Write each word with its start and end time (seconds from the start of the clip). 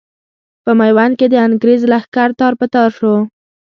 په 0.63 0.71
ميوند 0.79 1.13
کې 1.19 1.27
د 1.29 1.35
انګرېز 1.47 1.81
لښکر 1.91 2.29
تار 2.39 2.53
په 2.59 2.65
تار 2.73 2.89
شو. 2.99 3.15